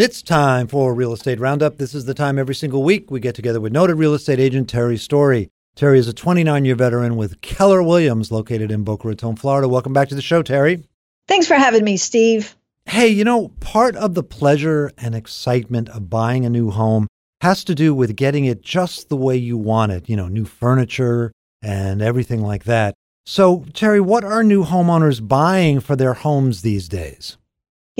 [0.00, 1.76] It's time for Real Estate Roundup.
[1.76, 4.66] This is the time every single week we get together with noted real estate agent
[4.66, 5.50] Terry Story.
[5.76, 9.68] Terry is a 29 year veteran with Keller Williams, located in Boca Raton, Florida.
[9.68, 10.82] Welcome back to the show, Terry.
[11.28, 12.56] Thanks for having me, Steve.
[12.86, 17.06] Hey, you know, part of the pleasure and excitement of buying a new home
[17.42, 20.46] has to do with getting it just the way you want it, you know, new
[20.46, 21.30] furniture
[21.60, 22.94] and everything like that.
[23.26, 27.36] So, Terry, what are new homeowners buying for their homes these days?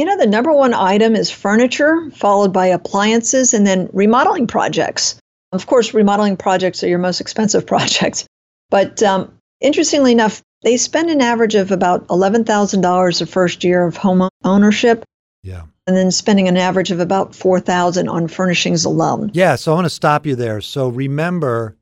[0.01, 5.17] You know, the number one item is furniture, followed by appliances, and then remodeling projects.
[5.53, 8.25] Of course, remodeling projects are your most expensive projects.
[8.71, 9.31] But um,
[9.61, 15.05] interestingly enough, they spend an average of about $11,000 the first year of home ownership.
[15.43, 15.65] Yeah.
[15.87, 19.31] And then spending an average of about 4000 on furnishings alone.
[19.35, 19.57] Yeah.
[19.57, 20.63] So I want to stop you there.
[20.63, 21.77] So remember,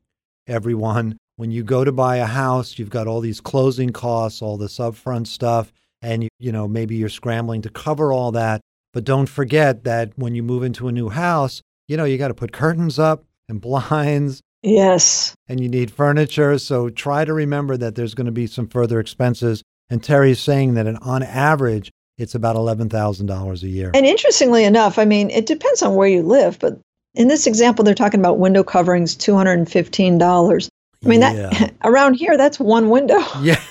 [0.45, 4.57] everyone, when you go to buy a house, you've got all these closing costs, all
[4.57, 8.61] this upfront stuff and you, you know maybe you're scrambling to cover all that
[8.93, 12.29] but don't forget that when you move into a new house you know you got
[12.29, 17.77] to put curtains up and blinds yes and you need furniture so try to remember
[17.77, 22.35] that there's going to be some further expenses and terry's saying that on average it's
[22.35, 26.59] about $11000 a year and interestingly enough i mean it depends on where you live
[26.59, 26.79] but
[27.15, 30.69] in this example they're talking about window coverings $215
[31.03, 31.31] I mean yeah.
[31.31, 33.19] that around here that's one window.
[33.41, 33.61] Yeah.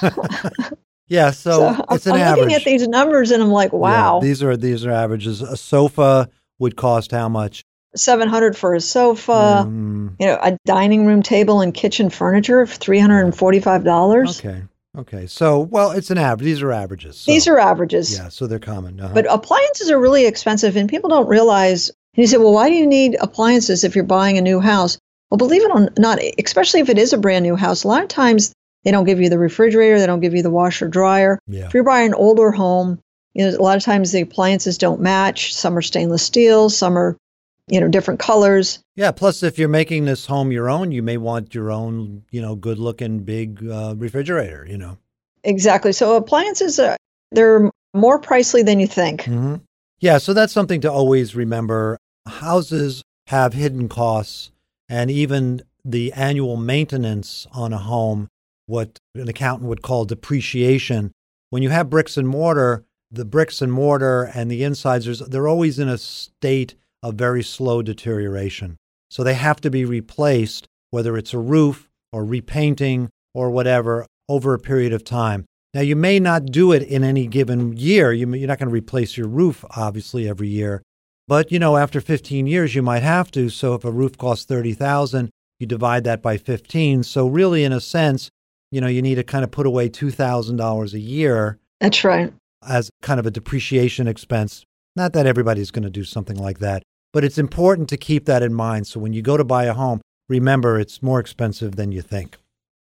[1.10, 2.40] Yeah, so, so it's an I'm average.
[2.40, 4.20] looking at these numbers and I'm like, wow.
[4.20, 5.42] Yeah, these are these are averages.
[5.42, 6.30] A sofa
[6.60, 7.64] would cost how much?
[7.96, 9.64] 700 for a sofa.
[9.66, 10.14] Mm.
[10.20, 14.38] You know, a dining room table and kitchen furniture of $345.
[14.38, 14.62] Okay.
[14.96, 15.26] Okay.
[15.26, 16.44] So, well, it's an average.
[16.44, 17.18] These are averages.
[17.18, 17.32] So.
[17.32, 18.16] These are averages.
[18.16, 19.00] Yeah, so they're common.
[19.00, 19.12] Uh-huh.
[19.12, 21.88] But appliances are really expensive and people don't realize.
[22.14, 24.96] And you say, well, why do you need appliances if you're buying a new house?
[25.28, 28.02] Well, believe it or not, especially if it is a brand new house, a lot
[28.02, 28.52] of times
[28.84, 29.98] they don't give you the refrigerator.
[29.98, 31.38] They don't give you the washer dryer.
[31.46, 31.66] Yeah.
[31.66, 32.98] If you're buying an older home,
[33.34, 35.54] you know, a lot of times the appliances don't match.
[35.54, 36.70] Some are stainless steel.
[36.70, 37.16] Some are,
[37.68, 38.80] you know, different colors.
[38.96, 39.12] Yeah.
[39.12, 42.56] Plus, if you're making this home your own, you may want your own, you know,
[42.56, 44.66] good looking big uh, refrigerator.
[44.68, 44.98] You know.
[45.44, 45.92] Exactly.
[45.92, 46.96] So appliances are
[47.32, 49.22] they're more pricey than you think.
[49.22, 49.56] Mm-hmm.
[50.00, 50.18] Yeah.
[50.18, 51.98] So that's something to always remember.
[52.26, 54.50] Houses have hidden costs,
[54.88, 58.28] and even the annual maintenance on a home
[58.70, 61.12] what an accountant would call depreciation.
[61.50, 65.78] When you have bricks and mortar, the bricks and mortar and the insides, they're always
[65.78, 68.76] in a state of very slow deterioration.
[69.10, 74.54] So they have to be replaced, whether it's a roof or repainting or whatever, over
[74.54, 75.44] a period of time.
[75.74, 78.12] Now, you may not do it in any given year.
[78.12, 80.82] You, are not going to replace your roof, obviously, every year.
[81.28, 83.48] But, you know, after 15 years, you might have to.
[83.50, 85.30] So if a roof costs 30000
[85.60, 87.04] you divide that by 15.
[87.04, 88.30] So really, in a sense,
[88.70, 91.58] you know, you need to kind of put away $2,000 a year.
[91.80, 92.32] That's right.
[92.66, 94.64] As kind of a depreciation expense.
[94.96, 96.82] Not that everybody's going to do something like that,
[97.12, 98.86] but it's important to keep that in mind.
[98.86, 102.36] So when you go to buy a home, remember it's more expensive than you think.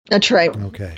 [0.09, 0.55] That's right.
[0.55, 0.95] Okay.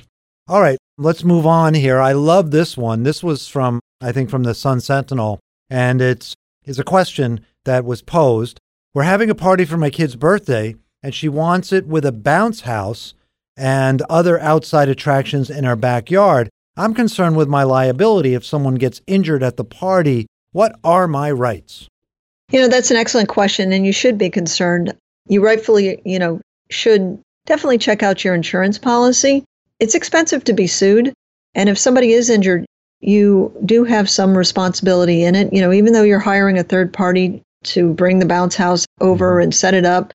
[0.48, 0.78] All right.
[0.98, 2.00] Let's move on here.
[2.00, 3.04] I love this one.
[3.04, 5.40] This was from, I think, from the Sun Sentinel.
[5.70, 8.60] And it's, it's a question that was posed.
[8.94, 12.62] We're having a party for my kid's birthday, and she wants it with a bounce
[12.62, 13.14] house
[13.58, 16.50] and other outside attractions in our backyard.
[16.78, 20.28] I'm concerned with my liability if someone gets injured at the party.
[20.52, 21.88] What are my rights?
[22.52, 24.96] You know, that's an excellent question, and you should be concerned.
[25.28, 29.44] You rightfully, you know, should definitely check out your insurance policy.
[29.80, 31.14] It's expensive to be sued,
[31.54, 32.66] and if somebody is injured,
[33.02, 35.52] you do have some responsibility in it.
[35.54, 39.34] You know, even though you're hiring a third party to bring the bounce house over
[39.34, 39.44] mm-hmm.
[39.44, 40.14] and set it up,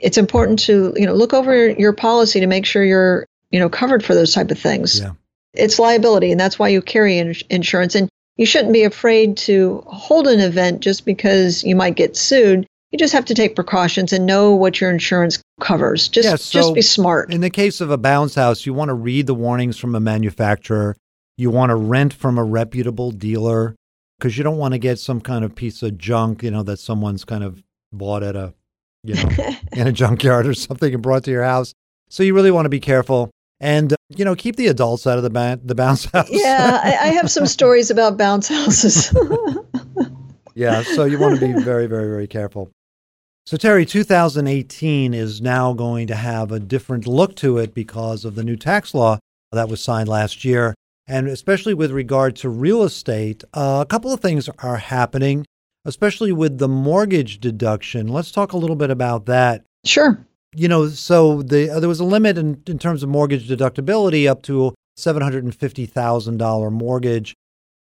[0.00, 3.68] it's important to you know look over your policy to make sure you're you know
[3.68, 5.00] covered for those type of things.
[5.00, 5.12] Yeah.
[5.54, 7.18] It's liability, and that's why you carry
[7.50, 7.94] insurance.
[7.94, 12.66] And you shouldn't be afraid to hold an event just because you might get sued.
[12.92, 16.08] You just have to take precautions and know what your insurance covers.
[16.08, 17.32] Just yeah, so just be smart.
[17.32, 20.00] In the case of a bounce house, you want to read the warnings from a
[20.00, 20.96] manufacturer.
[21.36, 23.74] You want to rent from a reputable dealer
[24.18, 26.78] because you don't want to get some kind of piece of junk, you know, that
[26.78, 27.62] someone's kind of
[27.92, 28.54] bought at a
[29.08, 29.28] you know,
[29.72, 31.72] in a junkyard or something and brought to your house.
[32.10, 35.24] So you really want to be careful and you know keep the adults out of
[35.24, 36.28] the ba- the bounce house.
[36.30, 39.14] yeah, I, I have some stories about bounce houses.
[40.54, 42.70] yeah, so you want to be very, very, very careful.
[43.46, 48.34] So Terry, 2018 is now going to have a different look to it because of
[48.34, 49.18] the new tax law
[49.52, 50.74] that was signed last year,
[51.06, 55.46] and especially with regard to real estate, uh, a couple of things are happening
[55.88, 58.08] especially with the mortgage deduction.
[58.08, 59.64] Let's talk a little bit about that.
[59.86, 60.24] Sure.
[60.54, 64.28] You know, so the, uh, there was a limit in, in terms of mortgage deductibility
[64.28, 67.34] up to $750,000 mortgage.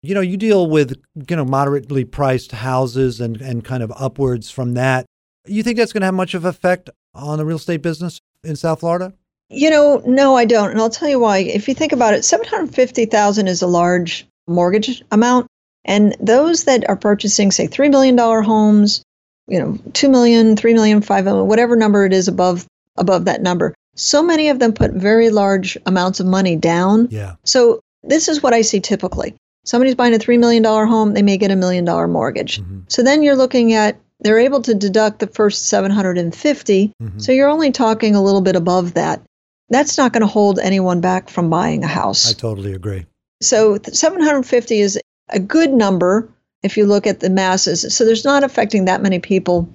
[0.02, 1.00] You know, you deal with,
[1.30, 5.06] you know, moderately priced houses and, and kind of upwards from that.
[5.46, 8.56] You think that's going to have much of effect on the real estate business in
[8.56, 9.14] South Florida?
[9.50, 10.72] You know, no, I don't.
[10.72, 11.40] And I'll tell you why.
[11.40, 15.48] If you think about it, 750,000 is a large mortgage amount.
[15.86, 19.04] And those that are purchasing, say, $3 million homes,
[19.48, 22.68] you know, 2 million, 3 million, 5 million, whatever number it is above
[22.98, 23.74] above that number.
[23.96, 27.08] So many of them put very large amounts of money down.
[27.10, 27.36] Yeah.
[27.44, 29.36] So this is what I see typically.
[29.64, 32.60] Somebody's buying a $3 million home, they may get a million dollar mortgage.
[32.60, 32.82] Mm-hmm.
[32.88, 36.94] So then you're looking at they're able to deduct the first 750.
[37.02, 37.20] Mm-hmm.
[37.20, 39.22] So you're only talking a little bit above that.
[39.70, 42.30] That's not going to hold anyone back from buying a house.
[42.30, 43.06] I totally agree.
[43.42, 45.00] So 750 is
[45.32, 46.30] a good number
[46.64, 47.96] if you look at the masses.
[47.96, 49.68] So there's not affecting that many people.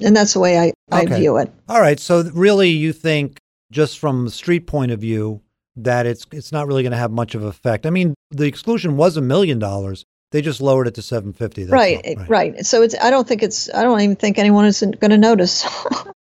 [0.00, 1.20] And that's the way I, I Okay.
[1.20, 1.52] view it.
[1.68, 2.00] All right.
[2.00, 3.38] So really, you think
[3.70, 5.40] just from the street point of view
[5.76, 7.86] that it's it's not really going to have much of effect.
[7.86, 10.04] I mean, the exclusion was a million dollars.
[10.32, 11.64] They just lowered it to seven fifty.
[11.66, 12.64] right, right.
[12.66, 15.64] So it's I don't think it's I don't even think anyone is going to notice.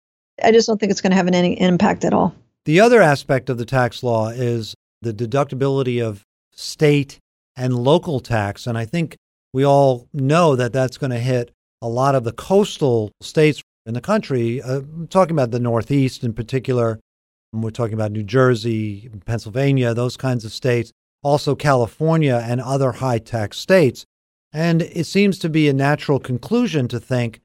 [0.43, 2.35] I just don't think it's going to have any impact at all.
[2.65, 6.23] The other aspect of the tax law is the deductibility of
[6.53, 7.19] state
[7.61, 9.15] and local tax, and I think
[9.53, 13.93] we all know that that's going to hit a lot of the coastal states in
[13.93, 14.61] the country.
[14.61, 16.99] Uh, I'm talking about the Northeast in particular.
[17.53, 20.91] We're talking about New Jersey, Pennsylvania, those kinds of states,
[21.21, 24.05] also California and other high tax states.
[24.51, 27.41] And it seems to be a natural conclusion to think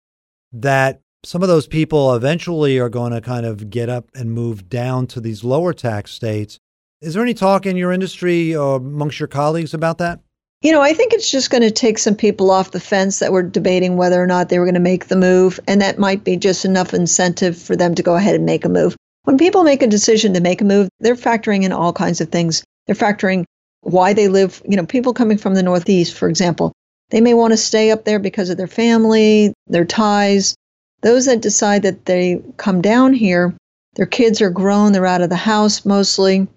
[0.52, 4.70] that some of those people eventually are going to kind of get up and move
[4.70, 6.58] down to these lower tax states.
[7.02, 10.20] Is there any talk in your industry or amongst your colleagues about that?
[10.62, 13.32] You know, I think it's just going to take some people off the fence that
[13.32, 16.24] were debating whether or not they were going to make the move, and that might
[16.24, 18.96] be just enough incentive for them to go ahead and make a move.
[19.24, 22.30] When people make a decision to make a move, they're factoring in all kinds of
[22.30, 22.64] things.
[22.86, 23.44] They're factoring
[23.82, 26.72] why they live, you know, people coming from the Northeast, for example,
[27.10, 30.56] they may want to stay up there because of their family, their ties.
[31.02, 33.54] Those that decide that they come down here,
[33.94, 36.48] their kids are grown, they're out of the house mostly.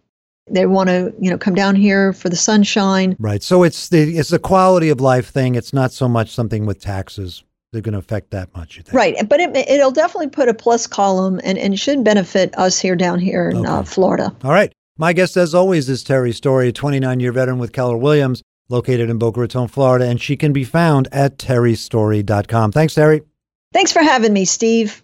[0.52, 3.16] They want to, you know, come down here for the sunshine.
[3.20, 3.44] Right.
[3.44, 5.56] So it's the it's the quality of life thing.
[5.56, 8.78] It's not so much something with taxes that are going to affect that much.
[8.78, 8.94] You think?
[8.94, 12.96] Right, but it, it'll definitely put a plus column and, and should benefit us here
[12.96, 14.36] down here in uh, Florida.
[14.44, 14.74] All right.
[14.98, 19.10] My guest, as always, is Terry Story, a 29 year veteran with Keller Williams, located
[19.10, 22.72] in Boca Raton, Florida, and she can be found at terrystory.com.
[22.72, 23.22] Thanks, Terry.
[23.72, 25.04] Thanks for having me, Steve.